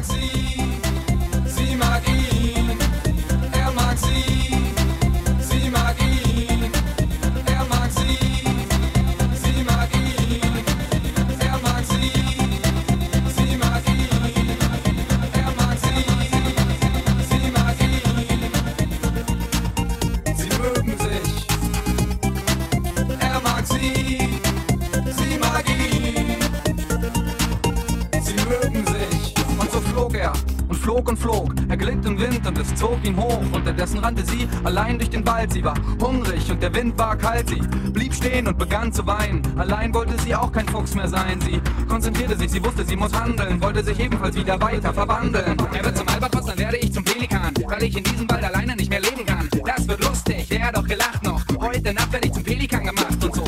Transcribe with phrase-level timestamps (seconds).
[0.00, 0.37] taxi.
[35.38, 35.52] Wald.
[35.52, 37.48] Sie war hungrig und der Wind war kalt.
[37.48, 37.60] Sie
[37.90, 39.42] blieb stehen und begann zu weinen.
[39.56, 41.40] Allein wollte sie auch kein Fuchs mehr sein.
[41.40, 43.60] Sie konzentrierte sich, sie wusste, sie muss handeln.
[43.60, 45.56] Wollte sich ebenfalls wieder weiter verwandeln.
[45.72, 47.54] Er wird zum Albatros, dann werde ich zum Pelikan.
[47.66, 49.48] Weil ich in diesem Wald alleine nicht mehr leben kann.
[49.64, 51.42] Das wird lustig, der hat doch gelacht noch.
[51.60, 53.44] Heute Nacht werde ich zum Pelikan gemacht und so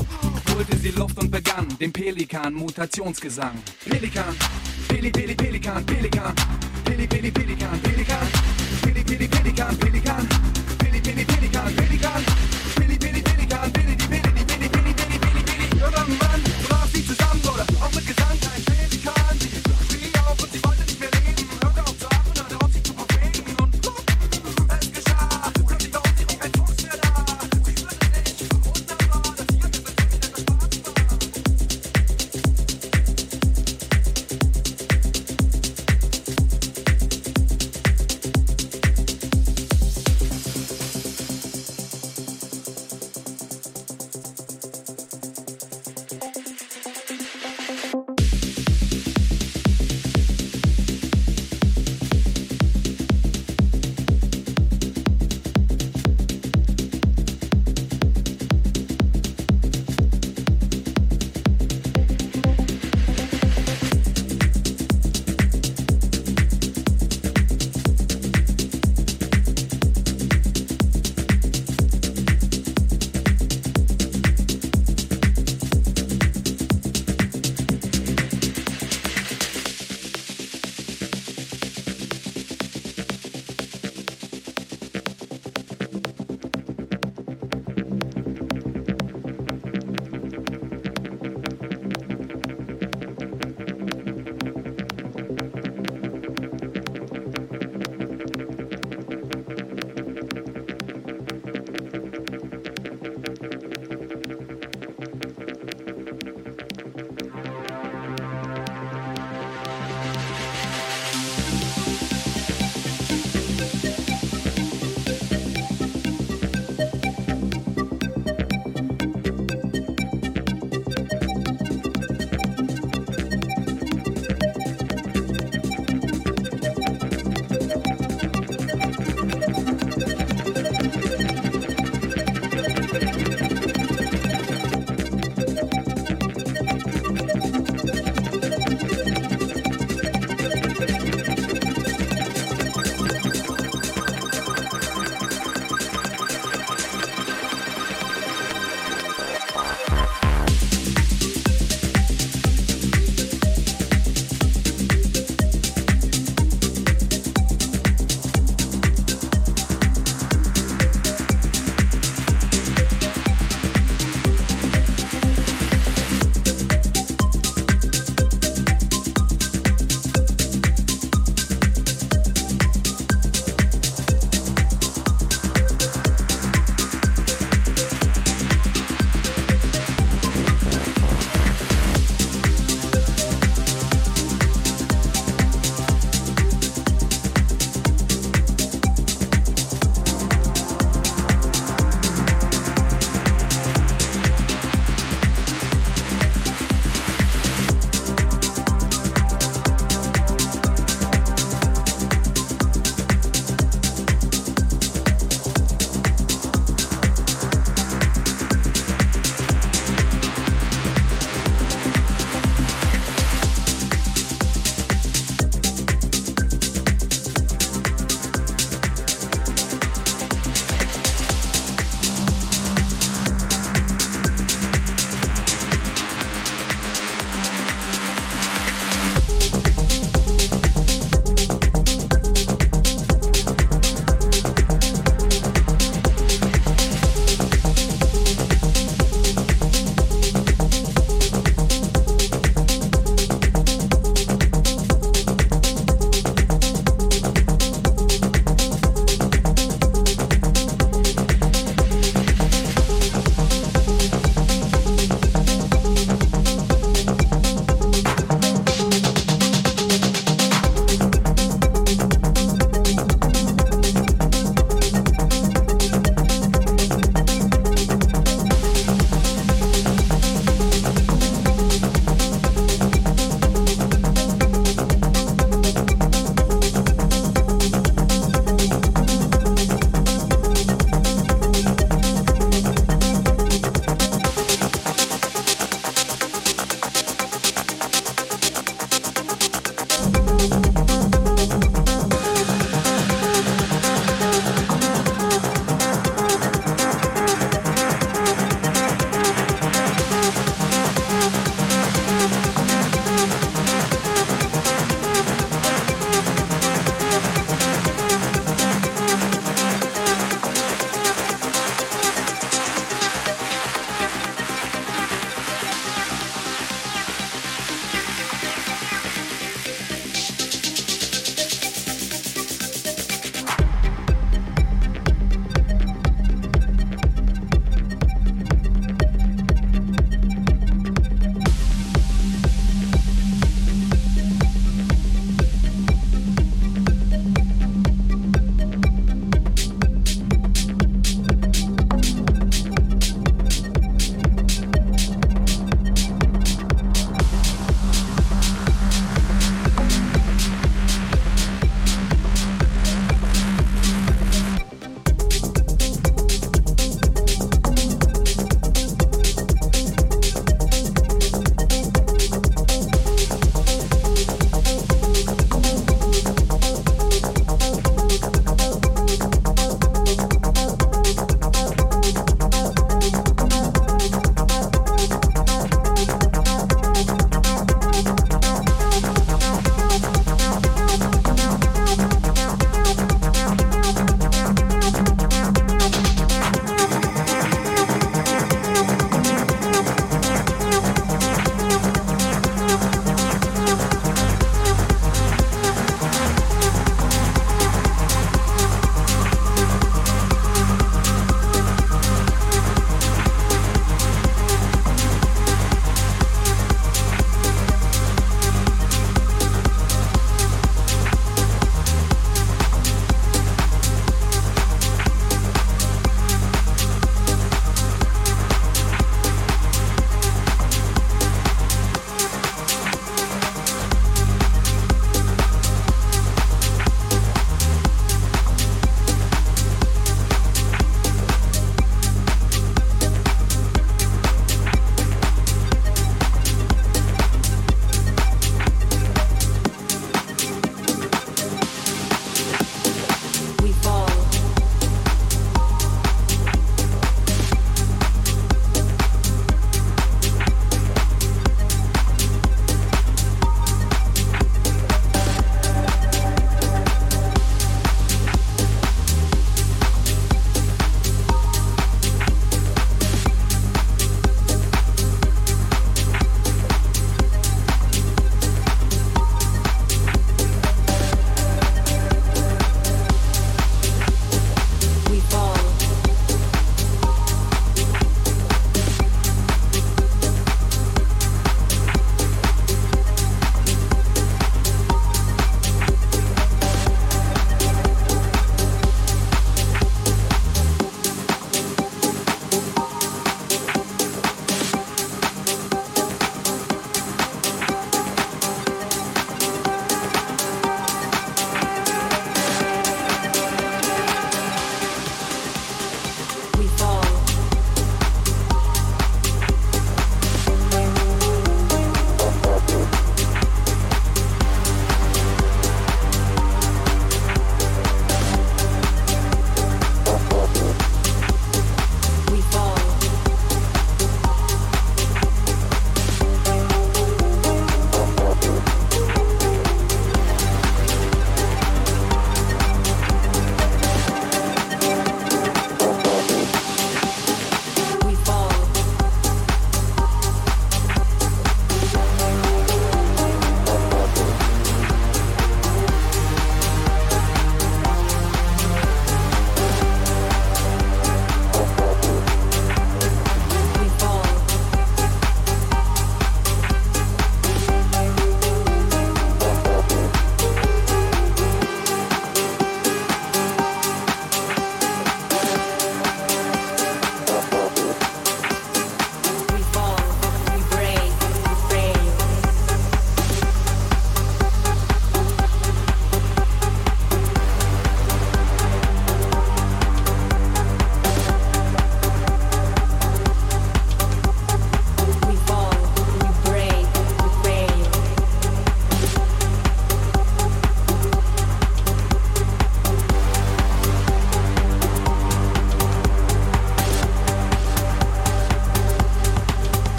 [0.54, 3.52] holte sie Luft und begann den Pelikan Mutationsgesang.
[3.88, 4.34] Pelikan,
[4.88, 6.34] Peli Peli Pelikan, Pelikan,
[6.84, 8.26] Peli Peli Pelikan, Pelikan,
[8.82, 10.28] Peli Peli Pelikan, Pelikan,
[11.10, 12.49] Peli Peli Pelikan, Pelikan, Peli Peli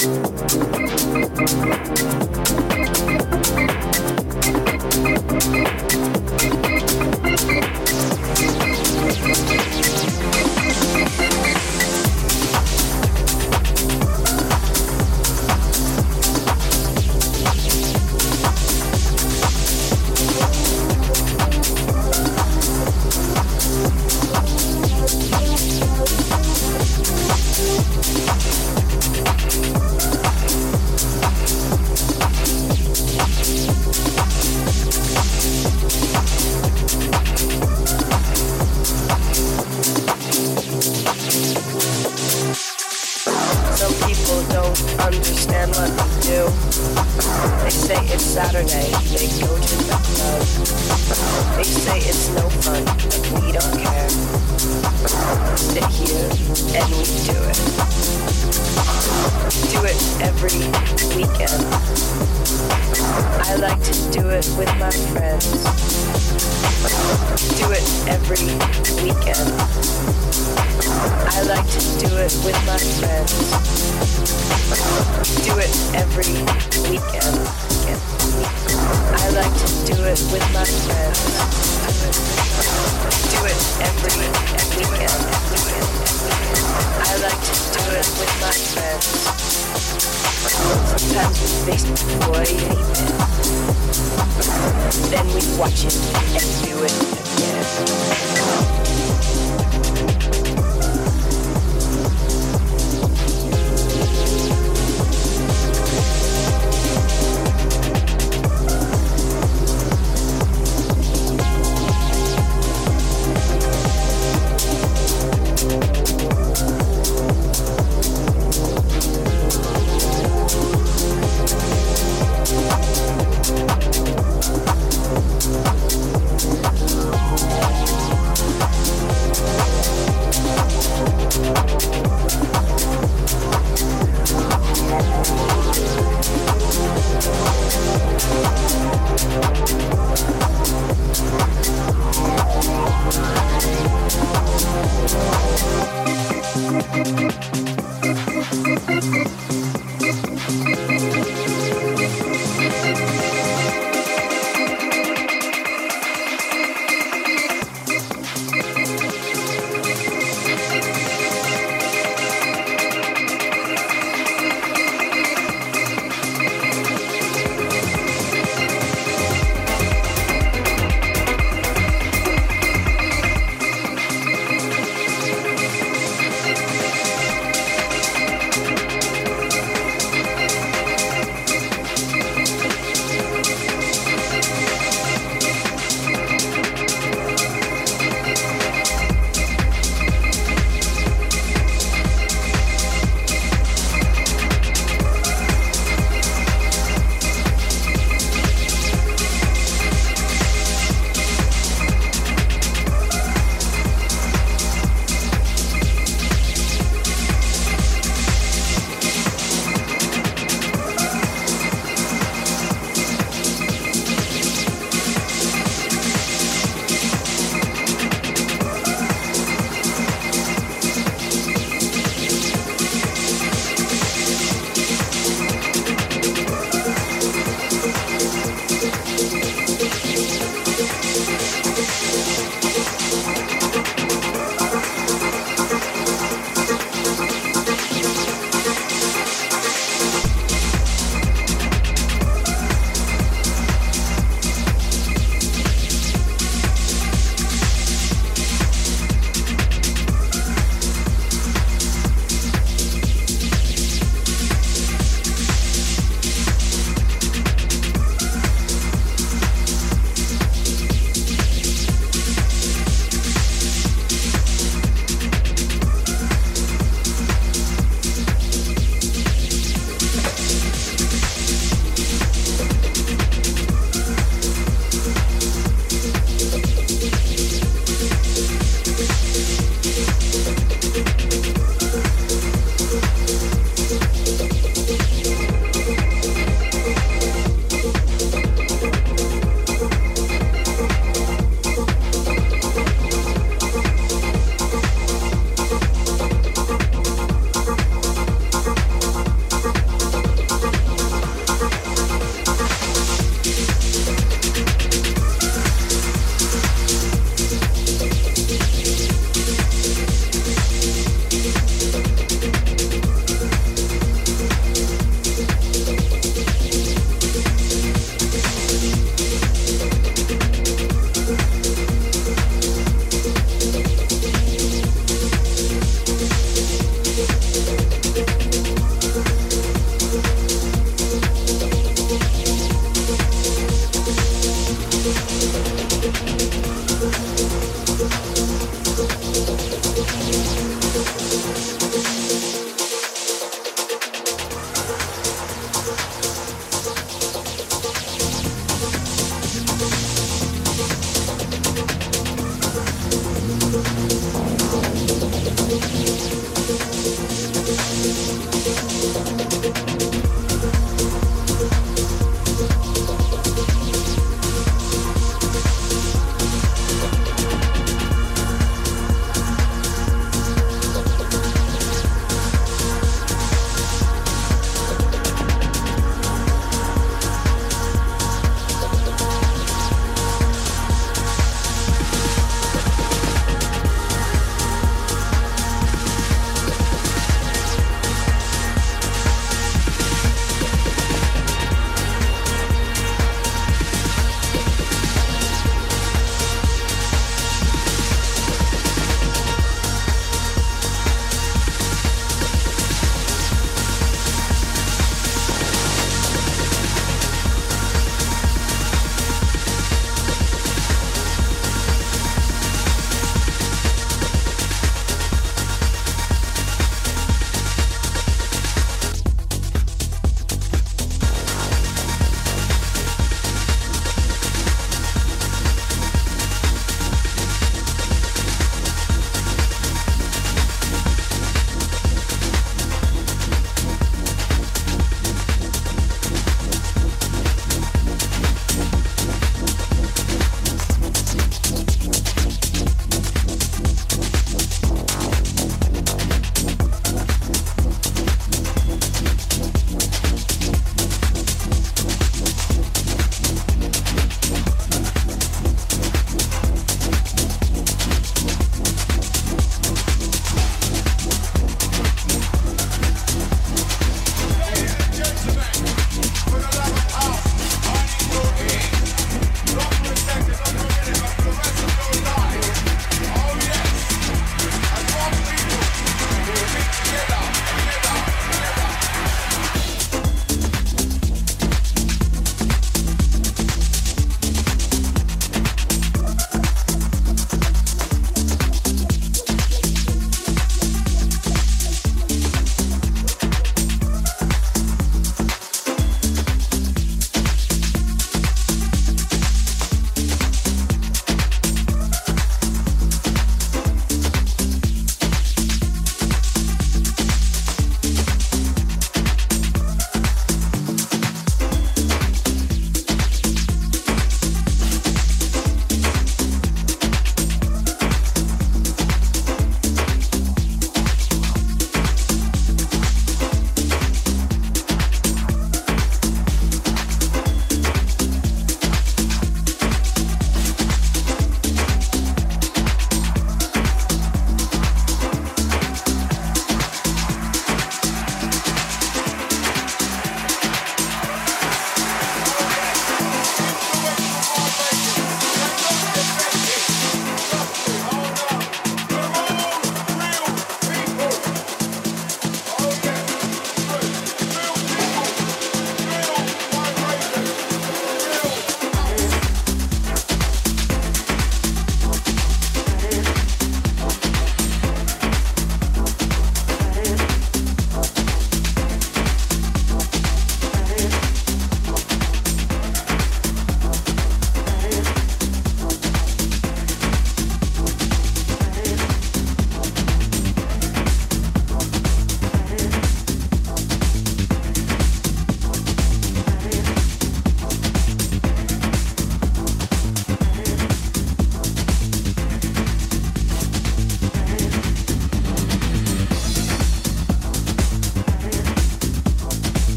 [0.00, 0.67] Música